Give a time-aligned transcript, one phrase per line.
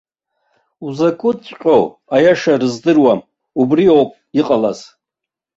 [0.85, 1.83] Узакәыҵәҟьоу
[2.15, 3.19] аиаша рыздыруам,
[3.61, 4.79] убри ауп иҟалаз.